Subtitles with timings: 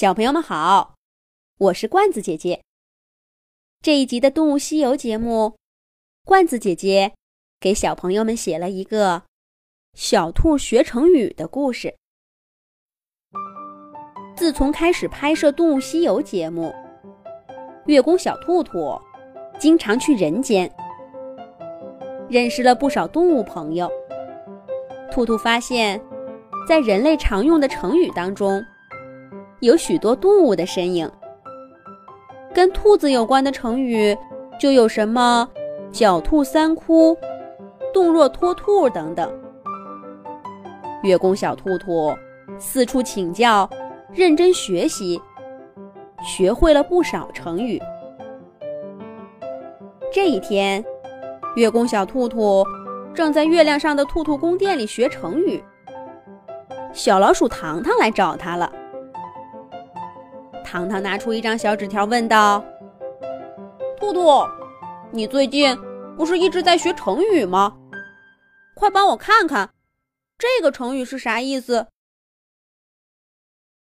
[0.00, 0.94] 小朋友们好，
[1.58, 2.62] 我是罐子姐姐。
[3.82, 5.58] 这一集的《动物西游》节目，
[6.24, 7.12] 罐子姐姐
[7.60, 9.24] 给小朋友们写了一个
[9.92, 11.94] 小兔学成语的故事。
[14.34, 16.74] 自从开始拍摄《动物西游》节目，
[17.84, 18.98] 月宫小兔兔
[19.58, 20.74] 经常去人间，
[22.30, 23.86] 认识了不少动物朋友。
[25.12, 26.00] 兔兔发现，
[26.66, 28.64] 在人类常用的成语当中，
[29.60, 31.10] 有许多动物的身影，
[32.54, 34.16] 跟兔子有关的成语
[34.58, 35.46] 就有什么
[35.92, 37.14] “狡兔三窟
[37.92, 39.30] ”“动若脱兔”等等。
[41.02, 42.14] 月宫小兔兔
[42.58, 43.68] 四处请教，
[44.14, 45.20] 认真学习，
[46.24, 47.78] 学会了不少成语。
[50.10, 50.82] 这一天，
[51.54, 52.64] 月宫小兔兔
[53.12, 55.62] 正在月亮上的兔兔宫殿里学成语，
[56.94, 58.72] 小老鼠糖糖来找他了。
[60.70, 62.64] 糖糖拿出一张小纸条，问道
[63.98, 64.20] ：“兔兔，
[65.12, 65.76] 你最近
[66.16, 67.76] 不是一直在学成语吗？
[68.76, 69.74] 快帮我看看，
[70.38, 71.88] 这个成语是啥意思？”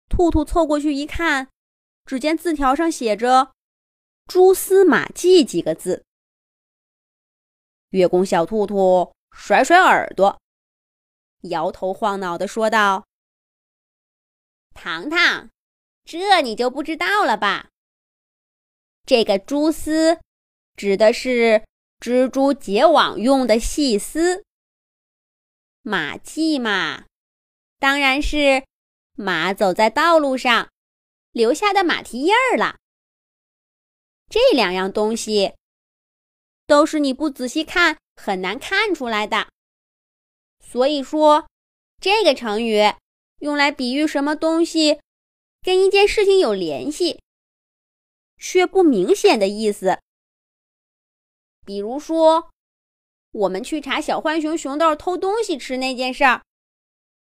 [0.09, 1.47] 兔兔凑过去一看，
[2.05, 3.51] 只见字条上写着
[4.25, 6.03] “蛛丝马迹”几个字。
[7.89, 10.41] 月宫小兔兔甩甩耳朵，
[11.41, 13.05] 摇头晃脑的说道
[14.73, 15.51] ：“糖糖。”
[16.05, 17.69] 这你就不知道了吧？
[19.05, 20.19] 这个蛛丝
[20.75, 21.65] 指的是
[21.99, 24.43] 蜘蛛结网用的细丝。
[25.81, 27.05] 马迹嘛，
[27.79, 28.63] 当然是
[29.15, 30.69] 马走在道路上
[31.31, 32.77] 留下的马蹄印儿了。
[34.29, 35.53] 这两样东西
[36.65, 39.49] 都是你不仔细看很难看出来的。
[40.59, 41.47] 所以说，
[42.01, 42.81] 这个成语
[43.39, 45.01] 用来比喻什么东西？
[45.63, 47.21] 跟一件事情有联系，
[48.37, 49.99] 却不明显的意思。
[51.65, 52.49] 比如说，
[53.31, 56.43] 我们去查小浣熊熊豆偷东西吃那件事儿，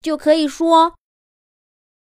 [0.01, 0.95] 就可以说：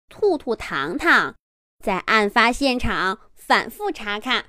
[0.08, 1.34] 兔兔糖糖
[1.82, 4.46] 在案发现场反复查看，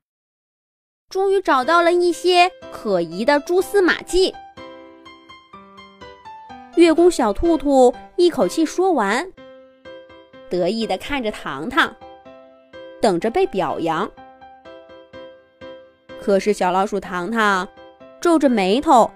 [1.09, 4.35] 终于找到了一些可疑的蛛丝马迹。
[6.75, 9.33] 月宫小兔兔一口气说完。
[10.49, 11.95] 得意地看着糖糖，
[13.01, 14.09] 等着被表扬。
[16.21, 17.67] 可是小老鼠糖糖
[18.19, 19.11] 皱着眉头，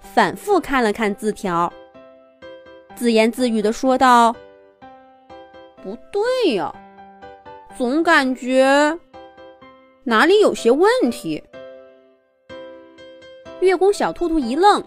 [0.00, 1.72] 反复看了看字条，
[2.94, 4.34] 自言自语地说道
[5.82, 6.74] ：“不对呀，
[7.76, 8.98] 总感觉
[10.04, 11.42] 哪里有些问题。”
[13.60, 14.84] 月宫小兔兔一愣，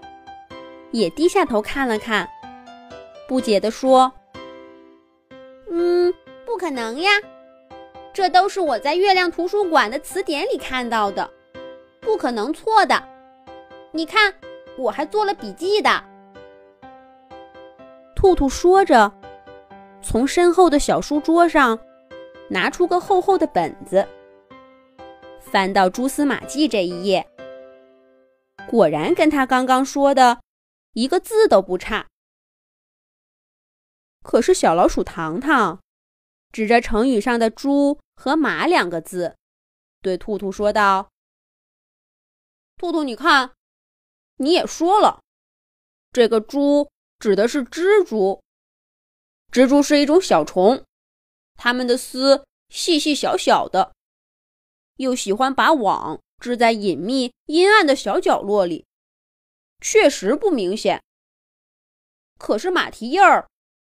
[0.91, 2.29] 也低下头看了看，
[3.27, 4.09] 不解地说。
[5.73, 6.13] 嗯，
[6.45, 7.09] 不可能呀，
[8.13, 11.29] 这都是我在月亮图书馆的词典里看到的，
[12.01, 13.01] 不可能错的。
[13.93, 14.33] 你看，
[14.77, 15.89] 我还做了笔记的。
[18.13, 19.09] 兔兔说着，
[20.01, 21.79] 从身后的小书桌上
[22.49, 24.05] 拿出个厚厚的本子，
[25.39, 27.25] 翻到蛛丝马迹这一页，
[28.69, 30.37] 果然跟他刚刚说的
[30.95, 32.07] 一个字都不差。
[34.21, 35.79] 可是小老鼠糖糖。
[36.51, 39.37] 指着成语上的“猪”和“马”两个字，
[40.01, 41.09] 对兔兔说道
[42.75, 43.53] ：“兔兔，你看，
[44.35, 45.21] 你也说了，
[46.11, 46.89] 这个‘猪’
[47.19, 48.43] 指的是蜘蛛。
[49.49, 50.83] 蜘蛛是一种小虫，
[51.55, 53.93] 它们的丝细细小小的，
[54.97, 58.85] 又喜欢把网织在隐秘阴暗的小角落里，
[59.79, 61.01] 确实不明显。
[62.37, 63.49] 可是马蹄印儿，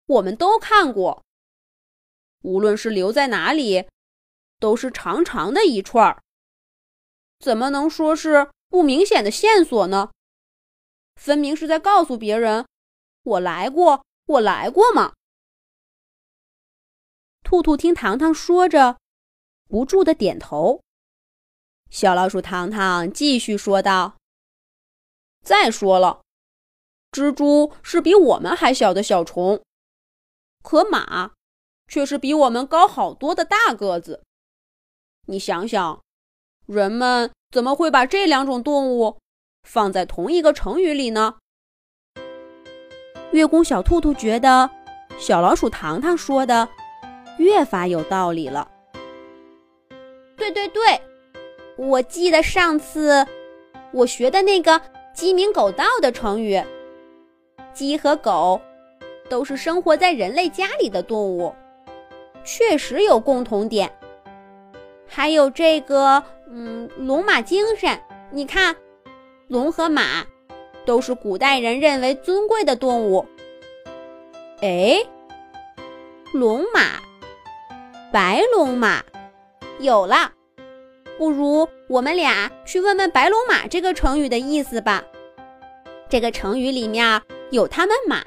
[0.08, 1.22] 我们都看过。”
[2.42, 3.88] 无论是留在哪里，
[4.60, 6.22] 都是长长的一串儿，
[7.38, 10.10] 怎么能说是不明显的线索呢？
[11.16, 12.66] 分明是在告诉别人
[13.24, 15.14] ：“我来过，我来过嘛。”
[17.42, 18.98] 兔兔听糖糖说着，
[19.68, 20.80] 不住的点头。
[21.90, 24.16] 小老鼠糖糖继续说道
[25.42, 26.22] ：“再说了，
[27.10, 29.64] 蜘蛛是比我们还小的小虫，
[30.62, 31.32] 可马……”
[31.90, 34.22] 却是比我们高好多的大个子。
[35.26, 36.02] 你想想，
[36.66, 39.16] 人们怎么会把这两种动物
[39.62, 41.36] 放在同一个成语里呢？
[43.32, 44.70] 月宫小兔兔觉得
[45.18, 46.68] 小老鼠糖糖说的
[47.38, 48.70] 越发有道理了。
[50.36, 51.00] 对对对，
[51.78, 53.26] 我记得上次
[53.94, 54.78] 我学的那个
[55.16, 56.62] “鸡鸣狗盗”的成语，
[57.72, 58.60] 鸡和狗
[59.28, 61.54] 都是生活在人类家里的动物。
[62.44, 63.90] 确实有共同点，
[65.06, 67.98] 还有这个，嗯，龙马精神。
[68.30, 68.74] 你看，
[69.48, 70.24] 龙和马
[70.86, 73.26] 都是古代人认为尊贵的动物。
[74.60, 74.98] 哎，
[76.32, 77.00] 龙马，
[78.12, 79.02] 白龙马，
[79.78, 80.32] 有了。
[81.18, 85.02] 不如我们俩去问问“白龙马”这个成语的意思吧。
[86.08, 87.20] 这个成语里面
[87.50, 88.22] 有他们马，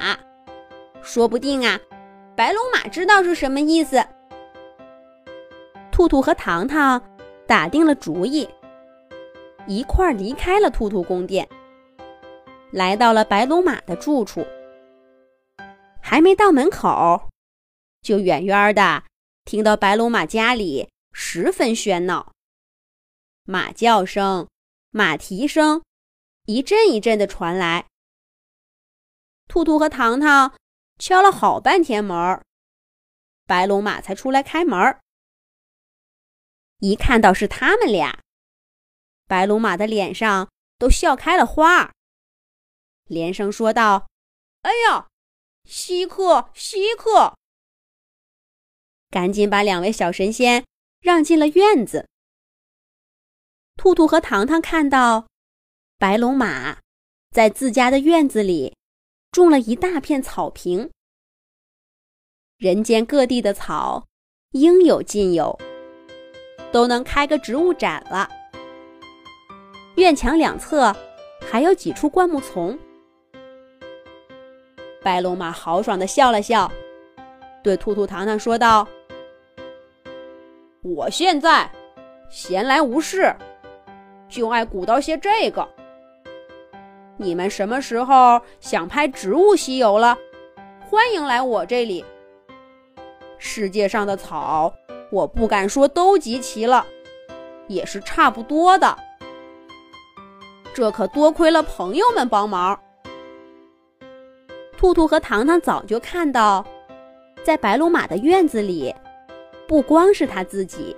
[1.04, 1.80] 说不定啊，
[2.36, 4.04] 白龙马知道是什么意思。
[5.92, 7.02] 兔兔和糖糖
[7.48, 8.48] 打定了主意，
[9.68, 11.48] 一块儿离开了兔兔宫殿，
[12.72, 14.46] 来到了白龙马的住处。
[16.02, 17.30] 还没到门口，
[18.02, 19.04] 就远远的
[19.46, 22.32] 听到白龙马家里十分喧闹。
[23.44, 24.48] 马叫声、
[24.92, 25.82] 马蹄声，
[26.46, 27.86] 一阵一阵的传来。
[29.48, 30.54] 兔兔和糖糖
[31.02, 32.46] 敲了好半天门
[33.48, 35.00] 白龙马才出来开门
[36.78, 38.20] 一看到是他们俩，
[39.26, 41.92] 白龙马的脸上都笑开了花，
[43.06, 44.10] 连声说道
[44.62, 45.08] ：“哎呀，
[45.64, 47.36] 稀客，稀客！”
[49.10, 50.64] 赶紧把两位小神仙
[51.00, 52.08] 让进了院子。
[53.76, 55.28] 兔兔和糖糖看到，
[55.98, 56.80] 白龙马
[57.32, 58.76] 在自家的院子里
[59.32, 60.90] 种了一大片草坪，
[62.58, 64.06] 人间各地的草
[64.52, 65.58] 应有尽有，
[66.70, 68.30] 都能开个植物展了。
[69.96, 70.94] 院墙两侧
[71.50, 72.78] 还有几处灌木丛。
[75.02, 76.70] 白龙马豪爽地笑了笑，
[77.64, 78.86] 对兔兔、糖糖说道
[80.84, 81.72] ：“我现在
[82.30, 83.34] 闲来无事。”
[84.28, 85.66] 就爱鼓捣些这个。
[87.22, 90.18] 你们什么时候想拍植物西游了？
[90.90, 92.04] 欢迎来我这里。
[93.38, 94.74] 世界上的草，
[95.12, 96.84] 我不敢说都集齐了，
[97.68, 98.98] 也是差不多的。
[100.74, 102.80] 这可多亏了朋友们帮忙。
[104.76, 106.66] 兔兔和糖糖早就看到，
[107.44, 108.92] 在白龙马的院子里，
[109.68, 110.98] 不光是他自己。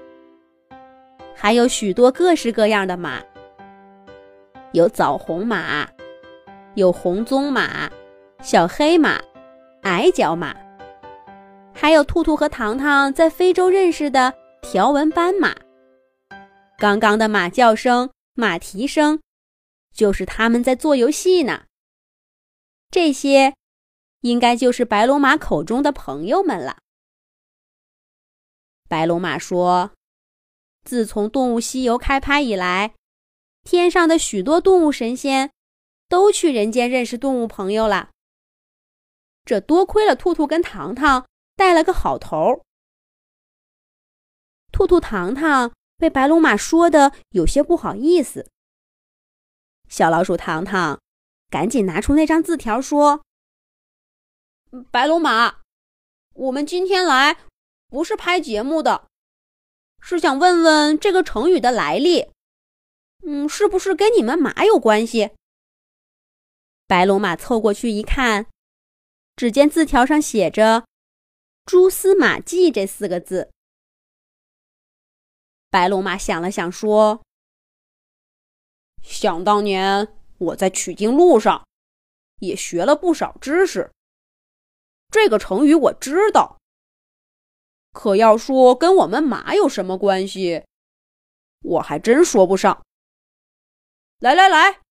[1.36, 3.22] 还有许多各式各样的马，
[4.72, 5.86] 有枣红马，
[6.75, 7.88] 有红棕马，
[8.42, 9.22] 小黑马，
[9.84, 10.56] 矮脚马，
[11.72, 14.34] 还有兔兔和糖糖在非洲认识的
[14.64, 15.56] 条纹斑马。
[16.80, 19.22] 刚刚的马叫声、马蹄声，
[19.94, 21.66] 就是他们在做游戏呢。
[22.90, 23.54] 这些，
[24.22, 26.78] 应该就是白龙马口中的朋友们了。
[28.90, 29.92] 白龙马说。
[30.84, 32.94] 自从《动物西游》开拍以来，
[33.64, 35.50] 天上的许多动物神仙
[36.13, 38.12] 都去人间认识动物朋友了。
[39.44, 42.62] 这多亏了兔兔跟糖糖带了个好头。
[44.71, 48.48] 兔兔、糖糖被白龙马说的有些不好意思。
[49.89, 51.01] 小老鼠糖糖
[51.50, 53.24] 赶紧拿出那张字条说
[54.92, 55.62] ：“白龙马，
[56.33, 57.39] 我们今天来
[57.88, 59.07] 不是拍节目的。”
[60.00, 62.27] 是想问问这个成语的来历，
[63.25, 65.31] 嗯，是不是跟你们马有关系？
[66.94, 68.45] 白龙马凑过去一看，
[69.36, 70.86] 只见字条上写着
[71.66, 73.50] “蛛丝马迹”这四个字。
[75.72, 77.24] 白龙马想了想，说
[79.01, 81.65] ：“想当年我在取经路上
[82.41, 83.91] 也学了不少知识，
[85.10, 86.60] 这个成语我知道。”
[87.91, 90.63] 可要说跟我们马有什么关系，
[91.63, 92.86] 我还真说不上。
[94.20, 94.83] 来来来，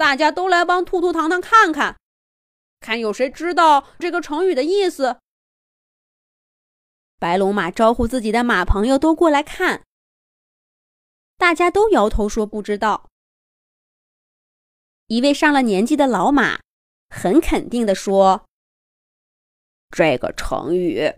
[0.00, 2.00] 大家都来帮兔兔糖糖看看，
[2.80, 5.18] 看有谁知道这个成语的意思。
[7.18, 9.84] 白龙马招呼自己的马朋友都过来看，
[11.36, 13.10] 大家都摇头说不知道。
[15.08, 16.58] 一位上了年纪的老马
[17.10, 18.46] 很肯定地说
[19.94, 21.12] ：“这个成语。”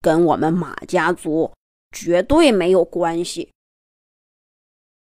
[0.00, 1.52] 跟我们马家族
[1.90, 3.50] 绝对没有关系。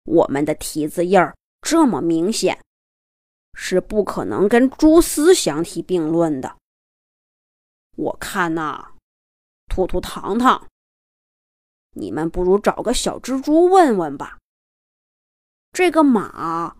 [0.03, 2.61] 我们的蹄子印儿这么明显，
[3.61, 6.55] 是不可能跟蛛丝相提并论的。
[7.97, 8.91] 我看呐，
[9.67, 10.65] 兔兔糖糖，
[11.91, 14.37] 你们不如找个小蜘蛛问问吧。
[15.73, 16.77] 这个马，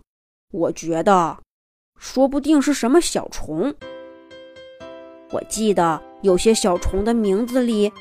[0.52, 1.38] 我觉得
[1.98, 3.74] 说不定是什么小虫。
[5.32, 7.92] 我记得有些小虫的名字里。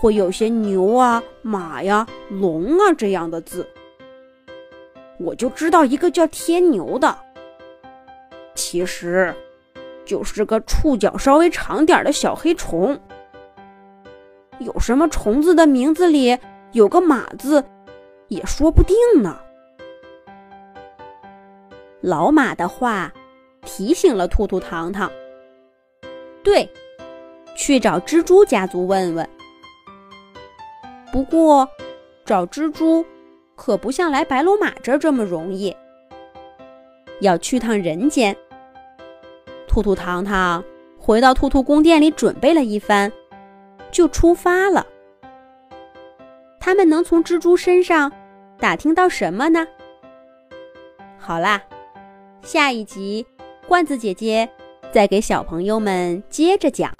[0.00, 3.68] 会有些牛啊、马呀、龙啊这样的字，
[5.18, 7.18] 我就知道一个叫天牛的，
[8.58, 9.32] 其实
[10.04, 12.98] 就是个触角稍微长点的小黑虫。
[14.58, 16.36] 有什么虫子的名字里
[16.72, 17.64] 有个“马”字，
[18.26, 19.38] 也说不定呢。
[22.00, 23.12] 老马的话
[23.62, 25.08] 提醒了兔兔糖糖。
[26.42, 26.68] 对，
[27.56, 29.28] 去找蜘蛛家族问问。
[31.12, 31.68] 不过，
[32.24, 33.06] 找蜘蛛
[33.54, 35.74] 可不像来白龙马这儿这么容易。
[37.20, 38.36] 要去趟人间。
[39.78, 40.64] 兔兔糖糖
[40.98, 43.12] 回到兔兔宫殿里，准备了一番，
[43.92, 44.84] 就出发了。
[46.58, 48.10] 他们能从蜘蛛身上
[48.58, 49.64] 打听到什么呢？
[51.16, 51.62] 好啦，
[52.42, 53.24] 下一集
[53.68, 54.48] 罐子姐姐
[54.90, 56.92] 再给小朋友们接着讲。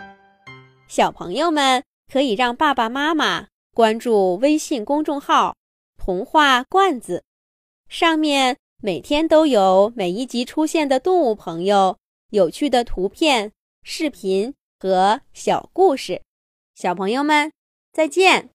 [0.87, 1.83] 小朋友们
[2.13, 5.57] 可以让爸爸妈妈关注微信公众号
[5.99, 7.25] “童话罐子”，
[7.91, 8.57] 上面。
[8.81, 11.97] 每天都有每一集出现的动物朋友，
[12.31, 16.23] 有趣的图片、视频和小故事。
[16.75, 17.53] 小朋友们，
[17.93, 18.47] 再见。